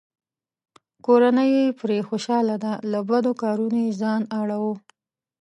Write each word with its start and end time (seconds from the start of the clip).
کورنۍ 1.05 1.49
یې 1.57 1.65
پرې 1.79 1.97
خوشحاله 2.09 2.55
ده؛ 2.63 2.73
له 2.91 2.99
بدو 3.09 3.31
کارونو 3.41 3.77
یې 3.85 3.91
ځان 4.01 4.21
اړووه. 4.39 4.75